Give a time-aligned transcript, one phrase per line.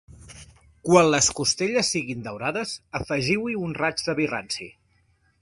[0.87, 4.71] Quan les costelles siguin daurades, afegiu-hi un raig de vi ranci.